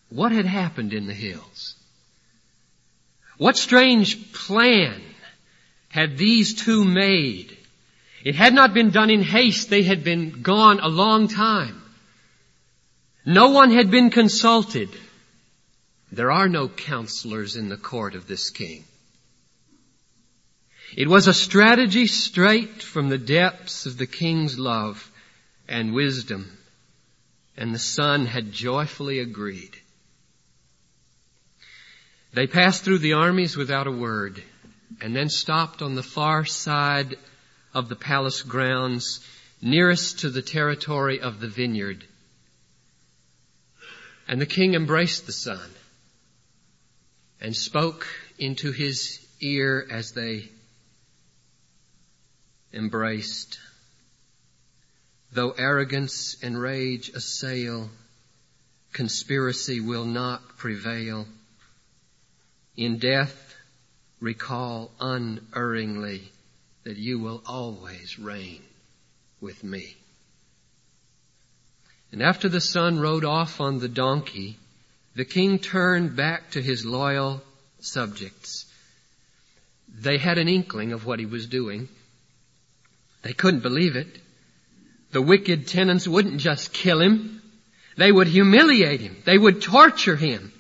What 0.09 0.31
had 0.31 0.45
happened 0.45 0.93
in 0.93 1.05
the 1.05 1.13
hills? 1.13 1.75
What 3.37 3.57
strange 3.57 4.33
plan 4.33 5.01
had 5.89 6.17
these 6.17 6.55
two 6.55 6.83
made? 6.83 7.55
It 8.23 8.35
had 8.35 8.53
not 8.53 8.73
been 8.73 8.89
done 8.89 9.09
in 9.09 9.21
haste. 9.21 9.69
They 9.69 9.83
had 9.83 10.03
been 10.03 10.41
gone 10.41 10.79
a 10.79 10.87
long 10.87 11.27
time. 11.27 11.81
No 13.25 13.49
one 13.49 13.71
had 13.71 13.91
been 13.91 14.09
consulted. 14.09 14.89
There 16.11 16.31
are 16.31 16.49
no 16.49 16.67
counselors 16.67 17.55
in 17.55 17.69
the 17.69 17.77
court 17.77 18.15
of 18.15 18.27
this 18.27 18.49
king. 18.49 18.83
It 20.97 21.07
was 21.07 21.27
a 21.27 21.33
strategy 21.33 22.07
straight 22.07 22.81
from 22.81 23.09
the 23.09 23.19
depths 23.19 23.85
of 23.85 23.97
the 23.97 24.07
king's 24.07 24.57
love 24.57 25.11
and 25.67 25.93
wisdom, 25.93 26.57
and 27.55 27.73
the 27.73 27.79
son 27.79 28.25
had 28.25 28.51
joyfully 28.51 29.19
agreed. 29.19 29.77
They 32.33 32.47
passed 32.47 32.83
through 32.83 32.99
the 32.99 33.13
armies 33.13 33.57
without 33.57 33.87
a 33.87 33.91
word, 33.91 34.43
and 35.01 35.15
then 35.15 35.29
stopped 35.29 35.81
on 35.81 35.95
the 35.95 36.03
far 36.03 36.45
side 36.45 37.17
of 37.73 37.89
the 37.89 37.95
palace 37.95 38.43
grounds, 38.43 39.19
nearest 39.61 40.19
to 40.19 40.29
the 40.29 40.41
territory 40.41 41.19
of 41.19 41.39
the 41.39 41.47
vineyard. 41.47 42.05
And 44.27 44.39
the 44.39 44.45
king 44.45 44.75
embraced 44.75 45.25
the 45.25 45.31
son 45.31 45.69
and 47.41 47.55
spoke 47.55 48.07
into 48.37 48.71
his 48.71 49.25
ear 49.41 49.87
as 49.89 50.11
they 50.11 50.49
embraced. 52.73 53.59
Though 55.31 55.51
arrogance 55.51 56.37
and 56.43 56.59
rage 56.59 57.09
assail, 57.09 57.89
conspiracy 58.93 59.79
will 59.79 60.05
not 60.05 60.57
prevail. 60.57 61.27
In 62.79 62.97
death, 62.97 63.57
recall 64.21 64.89
unerringly 65.01 66.31
that 66.85 66.95
you 66.95 67.19
will 67.19 67.43
always 67.45 68.17
reign 68.17 68.61
with 69.41 69.65
me. 69.65 69.97
And 72.13 72.23
after 72.23 72.47
the 72.47 72.61
son 72.61 72.97
rode 72.97 73.25
off 73.25 73.59
on 73.59 73.79
the 73.79 73.89
donkey, 73.89 74.57
the 75.13 75.25
king 75.25 75.59
turned 75.59 76.15
back 76.15 76.51
to 76.51 76.61
his 76.61 76.85
loyal 76.85 77.41
subjects. 77.81 78.65
They 79.93 80.17
had 80.17 80.37
an 80.37 80.47
inkling 80.47 80.93
of 80.93 81.05
what 81.05 81.19
he 81.19 81.25
was 81.25 81.47
doing. 81.47 81.89
They 83.23 83.33
couldn't 83.33 83.59
believe 83.59 83.97
it. 83.97 84.19
The 85.11 85.21
wicked 85.21 85.67
tenants 85.67 86.07
wouldn't 86.07 86.39
just 86.39 86.71
kill 86.71 87.01
him. 87.01 87.41
They 87.97 88.09
would 88.09 88.27
humiliate 88.27 89.01
him. 89.01 89.17
They 89.25 89.37
would 89.37 89.61
torture 89.61 90.15
him. 90.15 90.53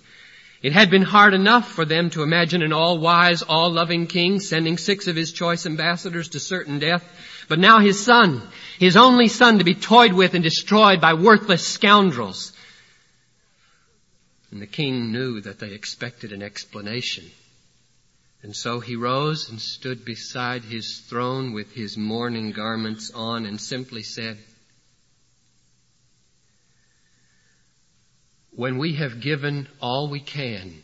It 0.61 0.73
had 0.73 0.89
been 0.89 1.03
hard 1.03 1.33
enough 1.33 1.71
for 1.71 1.85
them 1.85 2.09
to 2.11 2.23
imagine 2.23 2.61
an 2.61 2.73
all-wise, 2.73 3.43
all-loving 3.43 4.07
king 4.07 4.41
sending 4.41 4.77
six 4.77 5.07
of 5.07 5.15
his 5.15 5.31
choice 5.31 5.65
ambassadors 5.65 6.29
to 6.29 6.39
certain 6.39 6.79
death. 6.79 7.05
But 7.47 7.59
now 7.59 7.79
his 7.79 8.03
son, 8.03 8.41
his 8.77 8.97
only 8.97 9.29
son 9.29 9.59
to 9.59 9.63
be 9.63 9.73
toyed 9.73 10.11
with 10.11 10.33
and 10.33 10.43
destroyed 10.43 10.99
by 10.99 11.13
worthless 11.13 11.65
scoundrels. 11.65 12.51
And 14.51 14.61
the 14.61 14.67
king 14.67 15.13
knew 15.13 15.39
that 15.41 15.59
they 15.59 15.71
expected 15.71 16.33
an 16.33 16.41
explanation. 16.41 17.25
And 18.41 18.55
so 18.55 18.81
he 18.81 18.95
rose 18.95 19.49
and 19.49 19.61
stood 19.61 20.03
beside 20.03 20.63
his 20.63 20.99
throne 20.99 21.53
with 21.53 21.71
his 21.71 21.97
mourning 21.97 22.51
garments 22.51 23.11
on 23.13 23.45
and 23.45 23.61
simply 23.61 24.03
said, 24.03 24.37
When 28.59 28.77
we 28.77 28.95
have 28.95 29.21
given 29.21 29.69
all 29.79 30.09
we 30.09 30.19
can, 30.19 30.83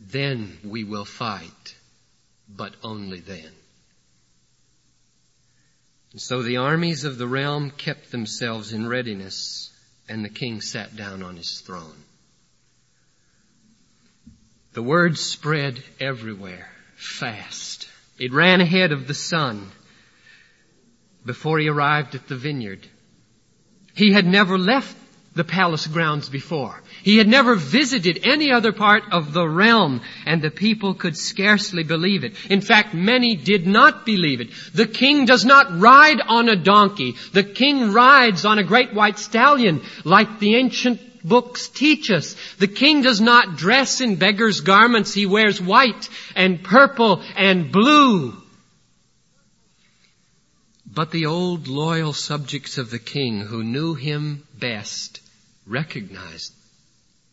then 0.00 0.58
we 0.64 0.82
will 0.82 1.04
fight, 1.04 1.76
but 2.48 2.74
only 2.82 3.20
then. 3.20 3.52
And 6.10 6.20
so 6.20 6.42
the 6.42 6.56
armies 6.56 7.04
of 7.04 7.18
the 7.18 7.28
realm 7.28 7.70
kept 7.70 8.10
themselves 8.10 8.72
in 8.72 8.88
readiness, 8.88 9.72
and 10.08 10.24
the 10.24 10.28
king 10.28 10.60
sat 10.60 10.96
down 10.96 11.22
on 11.22 11.36
his 11.36 11.60
throne. 11.60 12.02
The 14.72 14.82
word 14.82 15.16
spread 15.16 15.84
everywhere, 16.00 16.66
fast. 16.96 17.88
It 18.18 18.32
ran 18.32 18.60
ahead 18.60 18.90
of 18.90 19.06
the 19.06 19.14
son 19.14 19.70
before 21.24 21.60
he 21.60 21.68
arrived 21.68 22.16
at 22.16 22.26
the 22.26 22.34
vineyard. 22.34 22.88
He 23.94 24.12
had 24.12 24.26
never 24.26 24.58
left 24.58 24.96
the 25.34 25.44
palace 25.44 25.86
grounds 25.86 26.28
before. 26.28 26.80
He 27.02 27.18
had 27.18 27.26
never 27.26 27.56
visited 27.56 28.20
any 28.24 28.52
other 28.52 28.72
part 28.72 29.02
of 29.10 29.32
the 29.32 29.46
realm, 29.46 30.00
and 30.24 30.40
the 30.40 30.50
people 30.50 30.94
could 30.94 31.16
scarcely 31.16 31.82
believe 31.82 32.24
it. 32.24 32.34
In 32.48 32.60
fact, 32.60 32.94
many 32.94 33.34
did 33.34 33.66
not 33.66 34.06
believe 34.06 34.40
it. 34.40 34.50
The 34.72 34.86
king 34.86 35.26
does 35.26 35.44
not 35.44 35.80
ride 35.80 36.20
on 36.20 36.48
a 36.48 36.56
donkey. 36.56 37.16
The 37.32 37.42
king 37.42 37.92
rides 37.92 38.44
on 38.44 38.58
a 38.58 38.64
great 38.64 38.94
white 38.94 39.18
stallion, 39.18 39.82
like 40.04 40.38
the 40.38 40.54
ancient 40.54 41.00
books 41.24 41.68
teach 41.68 42.10
us. 42.10 42.36
The 42.58 42.68
king 42.68 43.02
does 43.02 43.20
not 43.20 43.56
dress 43.56 44.00
in 44.00 44.16
beggar's 44.16 44.60
garments. 44.60 45.12
He 45.12 45.26
wears 45.26 45.60
white 45.60 46.08
and 46.36 46.62
purple 46.62 47.22
and 47.36 47.72
blue. 47.72 48.36
But 50.86 51.10
the 51.10 51.26
old 51.26 51.66
loyal 51.66 52.12
subjects 52.12 52.78
of 52.78 52.90
the 52.90 53.00
king 53.00 53.40
who 53.40 53.64
knew 53.64 53.94
him 53.94 54.46
best 54.56 55.20
recognized 55.66 56.52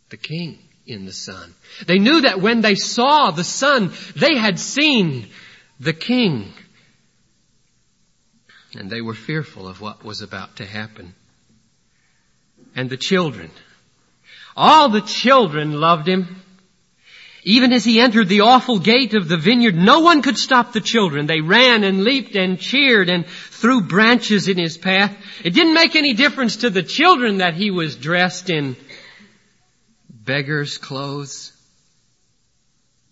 the 0.09 0.17
king 0.17 0.59
in 0.85 1.05
the 1.05 1.13
son. 1.13 1.53
They 1.88 2.00
knew 2.00 2.21
that 2.21 2.41
when 2.41 2.61
they 2.61 2.75
saw 2.75 3.31
the 3.31 3.43
son, 3.43 3.91
they 4.15 4.38
had 4.38 4.59
seen 4.59 5.27
the 5.79 5.94
king. 5.94 6.53
And 8.75 8.89
they 8.89 9.01
were 9.01 9.13
fearful 9.13 9.67
of 9.67 9.81
what 9.81 10.03
was 10.03 10.22
about 10.22 10.57
to 10.57 10.65
happen. 10.65 11.13
And 12.75 12.89
the 12.89 12.98
children, 12.98 13.51
all 14.55 14.89
the 14.89 15.01
children 15.01 15.74
loved 15.74 16.07
him. 16.07 16.41
Even 17.44 17.74
as 17.74 17.84
he 17.84 18.00
entered 18.00 18.30
the 18.30 18.42
awful 18.42 18.77
gate 18.77 19.16
of 19.16 19.27
the 19.27 19.38
vineyard, 19.38 19.75
no 19.75 20.01
one 20.01 20.22
could 20.22 20.38
stop 20.38 20.74
the 20.74 20.82
children. 20.82 21.25
They 21.25 21.42
ran 21.42 21.84
and 21.84 22.04
leaped 22.04 22.36
and 22.36 22.60
cheered 22.60 23.10
and 23.10 23.25
threw 23.25 23.82
branches 23.82 24.48
in 24.48 24.60
his 24.60 24.77
path. 24.77 25.16
It 25.44 25.56
didn't 25.56 25.74
make 25.74 25.96
any 25.96 26.14
difference 26.14 26.58
to 26.58 26.70
the 26.70 26.84
children 26.84 27.38
that 27.38 27.56
he 27.56 27.72
was 27.72 27.96
dressed 27.96 28.51
in 28.51 28.75
beggar's 30.08 30.77
clothes. 30.77 31.51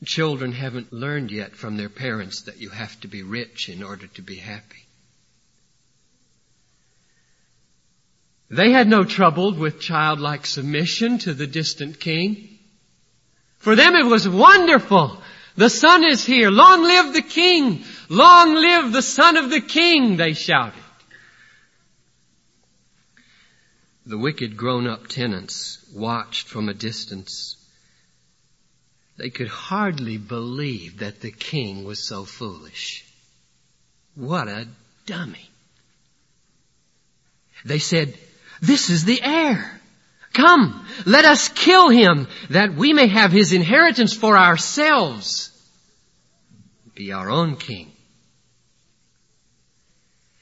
Children 0.05 0.51
haven't 0.51 0.93
learned 0.93 1.31
yet 1.31 1.55
from 1.55 1.75
their 1.75 1.89
parents 1.89 2.43
that 2.43 2.61
you 2.61 2.69
have 2.69 2.99
to 3.01 3.07
be 3.07 3.23
rich 3.23 3.67
in 3.67 3.81
order 3.81 4.07
to 4.07 4.21
be 4.21 4.35
happy. 4.35 4.85
They 8.51 8.71
had 8.71 8.87
no 8.87 9.03
trouble 9.03 9.53
with 9.53 9.81
childlike 9.81 10.45
submission 10.45 11.17
to 11.19 11.33
the 11.33 11.47
distant 11.47 11.99
king. 11.99 12.48
For 13.59 13.75
them 13.75 13.95
it 13.95 14.05
was 14.05 14.27
wonderful. 14.27 15.21
The 15.55 15.69
son 15.69 16.03
is 16.05 16.25
here. 16.25 16.49
Long 16.49 16.83
live 16.83 17.13
the 17.13 17.21
king. 17.21 17.83
Long 18.09 18.55
live 18.55 18.91
the 18.91 19.01
son 19.01 19.37
of 19.37 19.49
the 19.49 19.61
king, 19.61 20.17
they 20.17 20.33
shouted. 20.33 20.81
The 24.05 24.17
wicked 24.17 24.57
grown-up 24.57 25.07
tenants 25.07 25.85
watched 25.93 26.47
from 26.47 26.69
a 26.69 26.73
distance. 26.73 27.57
They 29.17 29.29
could 29.29 29.49
hardly 29.49 30.17
believe 30.17 30.99
that 30.99 31.19
the 31.19 31.31
king 31.31 31.83
was 31.83 32.07
so 32.07 32.23
foolish. 32.23 33.05
What 34.15 34.47
a 34.47 34.67
dummy. 35.05 35.49
They 37.65 37.79
said, 37.79 38.17
this 38.61 38.89
is 38.89 39.03
the 39.03 39.21
heir. 39.21 39.78
Come, 40.39 40.87
let 41.05 41.25
us 41.25 41.49
kill 41.49 41.89
him 41.89 42.27
that 42.49 42.73
we 42.73 42.93
may 42.93 43.07
have 43.07 43.31
his 43.31 43.51
inheritance 43.51 44.13
for 44.13 44.37
ourselves. 44.37 45.51
Be 46.95 47.11
our 47.11 47.29
own 47.29 47.57
king. 47.57 47.91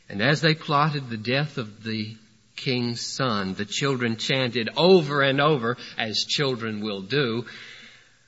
And 0.07 0.21
as 0.21 0.39
they 0.41 0.53
plotted 0.53 1.09
the 1.09 1.17
death 1.17 1.57
of 1.57 1.83
the 1.83 2.15
king's 2.55 3.01
son, 3.01 3.55
the 3.55 3.65
children 3.65 4.17
chanted 4.17 4.69
over 4.77 5.23
and 5.23 5.41
over, 5.41 5.77
as 5.97 6.25
children 6.25 6.81
will 6.81 7.01
do, 7.01 7.45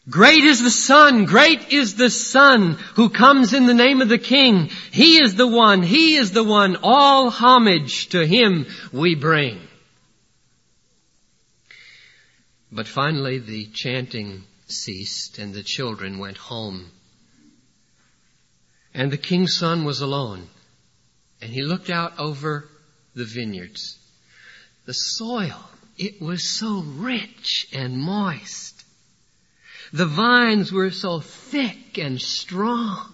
Great 0.09 0.43
is 0.43 0.63
the 0.63 0.71
Son, 0.71 1.25
great 1.25 1.71
is 1.71 1.93
the 1.95 2.09
Son 2.09 2.79
who 2.95 3.09
comes 3.09 3.53
in 3.53 3.67
the 3.67 3.75
name 3.75 4.01
of 4.01 4.09
the 4.09 4.17
King. 4.17 4.71
He 4.91 5.21
is 5.21 5.35
the 5.35 5.45
one, 5.45 5.83
He 5.83 6.15
is 6.15 6.31
the 6.31 6.43
one, 6.43 6.77
all 6.81 7.29
homage 7.29 8.09
to 8.09 8.25
Him 8.25 8.65
we 8.91 9.13
bring. 9.13 9.59
But 12.71 12.87
finally 12.87 13.39
the 13.39 13.67
chanting 13.73 14.43
ceased 14.67 15.39
and 15.39 15.53
the 15.53 15.63
children 15.63 16.19
went 16.19 16.37
home. 16.37 16.91
And 18.93 19.11
the 19.11 19.17
king's 19.17 19.55
son 19.55 19.85
was 19.85 20.01
alone. 20.01 20.47
And 21.41 21.51
he 21.51 21.63
looked 21.63 21.89
out 21.89 22.19
over 22.19 22.67
the 23.15 23.25
vineyards. 23.25 23.97
The 24.85 24.93
soil, 24.93 25.69
it 25.97 26.21
was 26.21 26.43
so 26.43 26.81
rich 26.81 27.67
and 27.73 27.97
moist. 27.97 28.83
The 29.91 30.05
vines 30.05 30.71
were 30.71 30.91
so 30.91 31.19
thick 31.19 31.97
and 31.97 32.21
strong. 32.21 33.11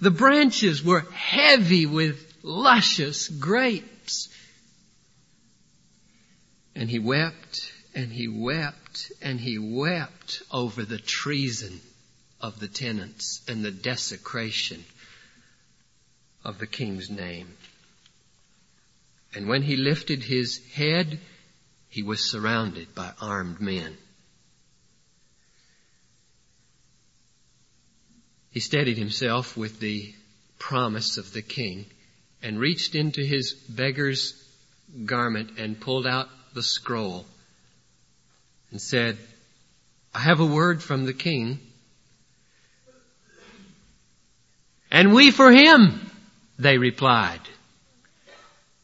The 0.00 0.10
branches 0.10 0.82
were 0.82 1.06
heavy 1.12 1.86
with 1.86 2.34
luscious 2.42 3.28
grapes. 3.28 4.28
And 6.74 6.88
he 6.90 6.98
wept 6.98 7.72
and 7.94 8.12
he 8.12 8.28
wept 8.28 9.12
and 9.20 9.40
he 9.40 9.58
wept 9.58 10.42
over 10.50 10.84
the 10.84 10.98
treason 10.98 11.80
of 12.40 12.58
the 12.60 12.68
tenants 12.68 13.42
and 13.48 13.64
the 13.64 13.70
desecration 13.70 14.84
of 16.44 16.58
the 16.58 16.66
king's 16.66 17.10
name. 17.10 17.48
And 19.34 19.48
when 19.48 19.62
he 19.62 19.76
lifted 19.76 20.22
his 20.22 20.58
head, 20.72 21.20
he 21.88 22.02
was 22.02 22.30
surrounded 22.30 22.94
by 22.94 23.12
armed 23.20 23.60
men. 23.60 23.96
He 28.50 28.60
steadied 28.60 28.98
himself 28.98 29.56
with 29.56 29.78
the 29.78 30.12
promise 30.58 31.18
of 31.18 31.32
the 31.32 31.42
king 31.42 31.86
and 32.42 32.58
reached 32.58 32.94
into 32.94 33.24
his 33.24 33.52
beggar's 33.52 34.34
garment 35.04 35.58
and 35.58 35.80
pulled 35.80 36.06
out 36.06 36.28
the 36.54 36.62
scroll 36.62 37.26
and 38.70 38.80
said, 38.80 39.18
I 40.14 40.20
have 40.20 40.40
a 40.40 40.46
word 40.46 40.82
from 40.82 41.06
the 41.06 41.12
king. 41.12 41.60
And 44.90 45.14
we 45.14 45.30
for 45.30 45.50
him, 45.52 46.10
they 46.58 46.78
replied. 46.78 47.40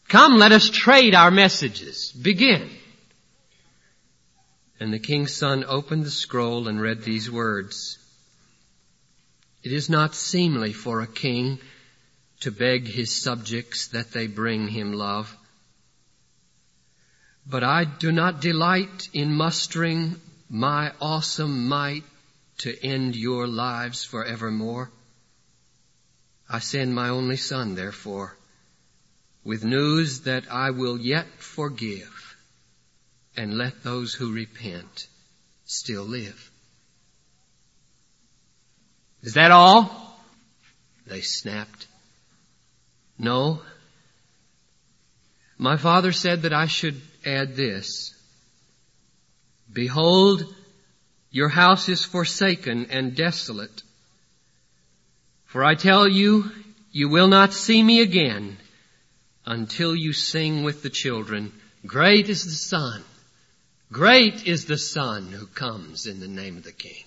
Come, 0.09 0.37
let 0.37 0.53
us 0.53 0.71
trade 0.71 1.15
our 1.15 1.31
messages. 1.31 2.13
Begin. 2.13 2.71
And 4.79 4.93
the 4.93 4.99
king's 4.99 5.35
son 5.35 5.65
opened 5.67 6.05
the 6.05 6.11
scroll 6.11 6.69
and 6.69 6.81
read 6.81 7.03
these 7.03 7.31
words. 7.31 7.99
It 9.65 9.73
is 9.73 9.91
not 9.91 10.15
seemly 10.15 10.73
for 10.73 11.01
a 11.01 11.09
king 11.09 11.59
to 12.41 12.53
beg 12.53 12.87
his 12.87 13.13
subjects 13.13 13.89
that 13.89 14.13
they 14.13 14.29
bring 14.29 14.69
him 14.69 14.93
love. 14.93 15.37
But 17.49 17.63
I 17.63 17.85
do 17.85 18.11
not 18.11 18.41
delight 18.41 19.09
in 19.13 19.33
mustering 19.33 20.21
my 20.51 20.93
awesome 21.01 21.69
might 21.69 22.05
to 22.59 22.85
end 22.85 23.15
your 23.15 23.47
lives 23.47 24.05
forevermore. 24.05 24.91
I 26.49 26.59
send 26.59 26.95
my 26.95 27.09
only 27.09 27.37
son, 27.37 27.75
therefore, 27.75 28.37
with 29.45 29.65
news 29.65 30.21
that 30.21 30.51
I 30.51 30.71
will 30.71 30.99
yet 30.99 31.27
forgive 31.39 32.37
and 33.37 33.57
let 33.57 33.83
those 33.83 34.15
who 34.15 34.33
repent 34.33 35.07
still 35.67 36.05
live. 36.05 36.51
Is 39.23 39.35
that 39.35 39.51
all? 39.51 40.19
They 41.07 41.21
snapped. 41.21 41.87
No. 43.19 43.63
My 45.59 45.77
father 45.77 46.13
said 46.13 46.43
that 46.43 46.53
I 46.53 46.67
should 46.67 47.01
add 47.27 47.57
this. 47.57 48.15
Behold, 49.71 50.45
your 51.31 51.49
house 51.49 51.89
is 51.89 52.05
forsaken 52.05 52.87
and 52.91 53.15
desolate. 53.15 53.83
For 55.45 55.65
I 55.65 55.75
tell 55.75 56.09
you, 56.09 56.51
you 56.93 57.09
will 57.09 57.29
not 57.29 57.53
see 57.53 57.83
me 57.83 58.01
again 58.01 58.57
until 59.45 59.95
you 59.95 60.13
sing 60.13 60.63
with 60.63 60.83
the 60.83 60.91
children, 60.91 61.53
Great 61.85 62.29
is 62.29 62.45
the 62.45 62.51
Son, 62.51 63.05
great 63.93 64.47
is 64.47 64.65
the 64.65 64.79
Son 64.79 65.31
who 65.31 65.47
comes 65.47 66.07
in 66.07 66.21
the 66.21 66.29
name 66.29 66.57
of 66.57 66.65
the 66.65 66.73
King. 66.73 67.05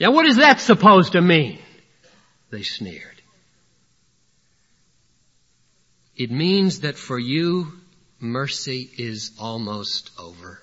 Now 0.00 0.12
what 0.12 0.26
is 0.26 0.36
that 0.36 0.60
supposed 0.60 1.12
to 1.12 1.20
mean? 1.20 1.58
They 2.50 2.62
sneered. 2.62 3.22
It 6.16 6.30
means 6.30 6.80
that 6.80 6.96
for 6.96 7.18
you, 7.18 7.72
mercy 8.20 8.90
is 8.98 9.32
almost 9.38 10.10
over. 10.18 10.60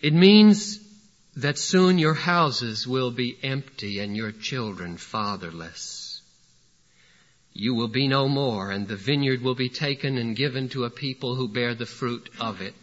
It 0.00 0.12
means 0.12 0.78
that 1.36 1.58
soon 1.58 1.98
your 1.98 2.14
houses 2.14 2.86
will 2.86 3.10
be 3.10 3.38
empty 3.42 4.00
and 4.00 4.16
your 4.16 4.32
children 4.32 4.96
fatherless. 4.96 6.22
You 7.52 7.74
will 7.74 7.88
be 7.88 8.06
no 8.06 8.28
more 8.28 8.70
and 8.70 8.86
the 8.86 8.96
vineyard 8.96 9.42
will 9.42 9.54
be 9.54 9.68
taken 9.68 10.18
and 10.18 10.36
given 10.36 10.68
to 10.70 10.84
a 10.84 10.90
people 10.90 11.34
who 11.34 11.48
bear 11.48 11.74
the 11.74 11.86
fruit 11.86 12.28
of 12.38 12.60
it. 12.60 12.74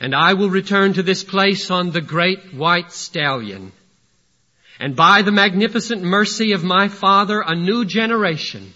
And 0.00 0.14
I 0.14 0.34
will 0.34 0.50
return 0.50 0.94
to 0.94 1.02
this 1.02 1.22
place 1.22 1.70
on 1.70 1.90
the 1.90 2.00
great 2.00 2.52
white 2.52 2.92
stallion. 2.92 3.72
And 4.80 4.96
by 4.96 5.22
the 5.22 5.32
magnificent 5.32 6.02
mercy 6.02 6.52
of 6.52 6.64
my 6.64 6.88
Father, 6.88 7.40
a 7.40 7.54
new 7.54 7.84
generation 7.84 8.72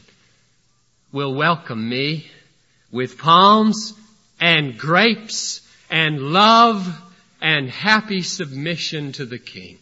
will 1.12 1.35
welcome 1.35 1.88
me 1.88 2.31
with 2.90 3.18
palms 3.18 3.94
and 4.40 4.79
grapes 4.79 5.61
and 5.90 6.21
love 6.21 6.87
and 7.40 7.71
happy 7.71 8.23
submission 8.23 9.12
to 9.12 9.25
the 9.25 9.38
king. 9.38 9.79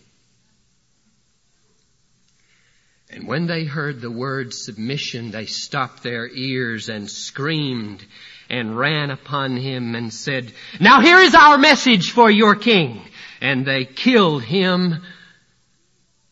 And 3.10 3.26
when 3.26 3.46
they 3.46 3.64
heard 3.64 4.00
the 4.00 4.10
word 4.10 4.52
submission, 4.52 5.30
they 5.30 5.46
stopped 5.46 6.02
their 6.02 6.28
ears 6.28 6.88
and 6.88 7.10
screamed 7.10 8.04
and 8.48 8.76
ran 8.76 9.10
upon 9.10 9.56
him 9.56 9.94
and 9.94 10.12
said, 10.12 10.52
Now 10.80 11.00
here 11.00 11.18
is 11.20 11.34
our 11.34 11.56
message 11.56 12.10
for 12.10 12.30
your 12.30 12.56
king. 12.56 13.00
And 13.40 13.64
they 13.64 13.84
killed 13.84 14.42
him, 14.42 15.02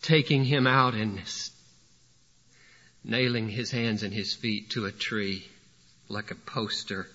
taking 0.02 0.44
him 0.44 0.66
out 0.66 0.94
and 0.94 1.18
nailing 3.04 3.50
his 3.50 3.70
hands 3.70 4.02
and 4.02 4.12
his 4.12 4.32
feet 4.32 4.70
to 4.70 4.86
a 4.86 4.92
tree 4.92 5.46
like 6.08 6.30
a 6.30 6.34
poster 6.34 7.06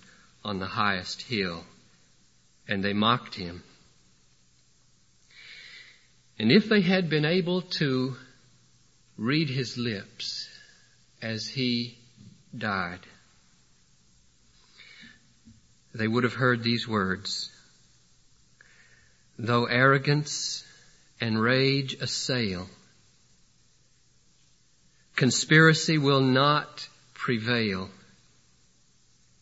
on 0.45 0.59
the 0.59 0.67
highest 0.67 1.23
hill. 1.23 1.65
And 2.67 2.83
they 2.83 2.93
mocked 2.93 3.33
him. 3.33 3.63
And 6.37 6.51
if 6.51 6.69
they 6.69 6.81
had 6.81 7.09
been 7.09 7.25
able 7.25 7.63
to 7.63 8.15
read 9.17 9.49
his 9.49 9.77
lips 9.77 10.47
as 11.21 11.47
he 11.47 11.97
died, 12.55 12.99
they 15.93 16.07
would 16.07 16.23
have 16.23 16.33
heard 16.33 16.63
these 16.63 16.87
words. 16.87 17.51
Though 19.37 19.65
arrogance 19.65 20.63
and 21.19 21.41
rage 21.41 21.95
assail, 21.95 22.69
conspiracy 25.19 25.97
will 25.97 26.21
not 26.21 26.87
prevail. 27.13 27.89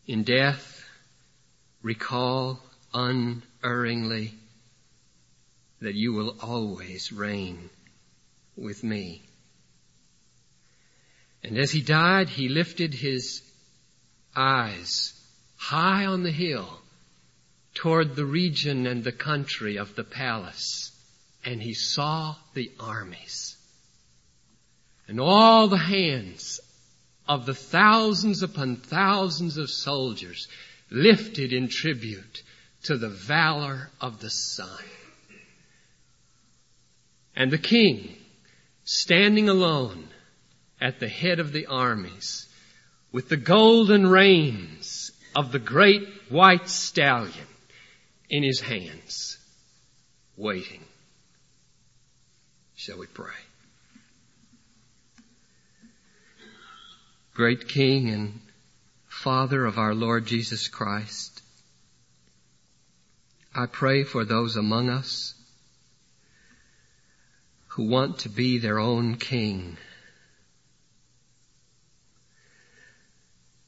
In 0.08 0.24
death, 0.24 0.84
recall 1.84 2.60
unerringly 2.96 4.34
that 5.80 5.94
you 5.94 6.13
will 6.13 6.36
always 6.42 7.12
reign 7.12 7.70
with 8.56 8.84
me. 8.84 9.22
And 11.44 11.60
as 11.60 11.70
he 11.70 11.82
died, 11.82 12.30
he 12.30 12.50
lifted 12.50 12.96
his 12.96 13.44
eyes 14.36 15.13
high 15.58 16.08
on 16.08 16.24
the 16.24 16.32
hill 16.32 16.82
toward 17.76 18.16
the 18.16 18.26
region 18.26 18.88
and 18.88 19.04
the 19.04 19.12
country 19.12 19.78
of 19.78 19.94
the 19.94 20.04
palace, 20.04 20.92
and 21.46 21.62
he 21.62 21.76
saw 21.76 22.36
the 22.56 22.72
armies 22.80 23.57
and 25.08 25.20
all 25.20 25.67
the 25.67 25.78
hands 25.78 26.60
of 27.28 27.46
the 27.46 27.54
thousands 27.54 28.43
upon 28.43 28.78
thousands 28.78 29.58
of 29.58 29.70
soldiers 29.70 30.48
lifted 30.89 31.54
in 31.54 31.67
tribute 31.67 32.43
to 32.84 32.98
the 32.98 33.10
valor 33.10 33.89
of 34.00 34.20
the 34.20 34.30
Son. 34.30 34.84
And 37.36 37.52
the 37.52 37.58
king, 37.58 38.15
standing 38.84 39.50
alone 39.50 40.08
at 40.82 41.00
the 41.00 41.08
head 41.08 41.39
of 41.39 41.52
the 41.52 41.67
armies, 41.67 42.48
with 43.12 43.30
the 43.30 43.38
golden 43.38 44.08
reins 44.08 45.12
of 45.36 45.52
the 45.52 45.60
great 45.60 46.08
white 46.30 46.70
stallion 46.70 47.48
in 48.30 48.43
his 48.43 48.60
hands, 48.60 49.38
waiting. 50.36 50.84
Shall 52.76 53.00
we 53.00 53.08
pray? 53.08 53.34
Great 57.38 57.67
King 57.67 58.10
and 58.10 58.39
Father 59.08 59.67
of 59.67 59.78
our 59.78 59.93
Lord 59.93 60.26
Jesus 60.26 60.67
Christ, 60.69 61.43
I 63.54 63.67
pray 63.67 64.04
for 64.04 64.26
those 64.26 64.56
among 64.56 64.89
us 64.89 65.36
who 67.67 67.84
want 67.84 68.17
to 68.21 68.30
be 68.30 68.58
their 68.58 68.80
own 68.80 69.17
king 69.17 69.78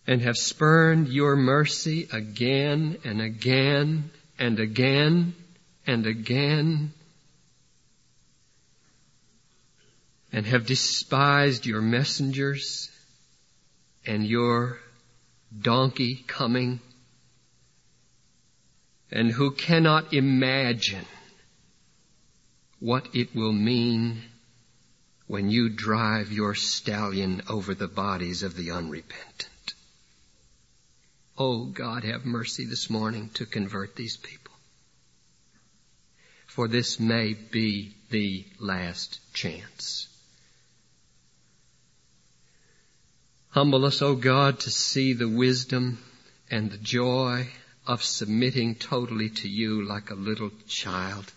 and 0.08 0.19
have 0.23 0.36
spurned 0.36 1.08
your 1.08 1.36
mercy 1.36 2.08
again 2.12 2.97
and 3.03 3.21
again 3.21 4.10
and 4.39 4.60
again 4.60 5.36
and 5.86 6.08
again 6.08 6.91
and 10.34 10.47
have 10.47 10.65
despised 10.65 11.67
your 11.67 11.82
messengers 11.82 12.89
and 14.10 14.26
your 14.26 14.80
donkey 15.62 16.24
coming 16.26 16.80
and 19.12 19.32
who 19.32 19.52
cannot 19.52 20.12
imagine 20.13 21.06
what 22.80 23.08
it 23.13 23.36
will 23.36 23.54
mean 23.54 24.24
when 25.28 25.52
you 25.52 25.69
drive 25.69 26.32
your 26.32 26.56
stallion 26.56 27.43
over 27.48 27.76
the 27.76 27.88
bodies 27.88 28.41
of 28.41 28.56
the 28.56 28.72
unrepentant. 28.72 29.74
Oh 31.38 31.65
God, 31.65 32.04
have 32.04 32.26
mercy 32.26 32.65
this 32.65 32.89
morning 32.89 33.30
to 33.36 33.45
convert 33.45 33.95
these 33.95 34.17
people. 34.17 34.56
For 36.48 36.67
this 36.67 37.00
may 37.00 37.34
be 37.34 37.93
the 38.10 38.43
last 38.60 39.19
chance. 39.36 40.08
Humble 43.49 43.85
us, 43.85 44.01
O 44.01 44.15
God, 44.15 44.59
to 44.62 44.69
see 44.69 45.13
the 45.13 45.27
wisdom 45.27 45.99
and 46.51 46.71
the 46.71 46.77
joy 46.77 47.47
of 47.88 48.03
submitting 48.03 48.75
totally 48.75 49.29
to 49.29 49.47
you 49.47 49.83
like 49.83 50.12
a 50.12 50.15
little 50.15 50.51
child 50.67 51.31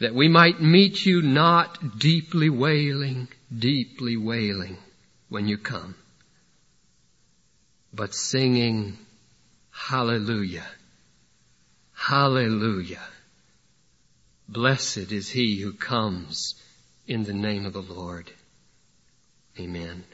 that 0.00 0.14
we 0.14 0.28
might 0.28 0.60
meet 0.60 1.04
you 1.04 1.22
not 1.22 1.98
deeply 1.98 2.48
wailing, 2.48 3.28
deeply 3.56 4.16
wailing 4.16 4.76
when 5.28 5.48
you 5.48 5.58
come, 5.58 5.94
but 7.92 8.14
singing, 8.14 8.96
Hallelujah. 9.70 10.66
Hallelujah. 11.94 13.02
Blessed 14.48 15.12
is 15.12 15.30
he 15.30 15.60
who 15.60 15.72
comes 15.72 16.54
in 17.06 17.24
the 17.24 17.32
name 17.32 17.64
of 17.64 17.72
the 17.72 17.82
Lord. 17.82 18.30
Amen. 19.60 20.04